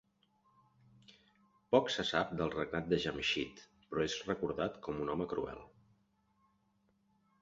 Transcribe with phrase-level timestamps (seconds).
[1.75, 3.61] Poc se sap del regnat de Jamsheed,
[3.93, 5.61] però és recordat com un home cruel.